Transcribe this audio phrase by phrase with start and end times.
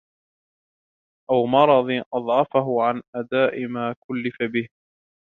[1.31, 4.67] أَوْ مَرَضٍ أَضْعَفَهُ عَنْ أَدَاءِ مَا كُلِّفَ بِهِ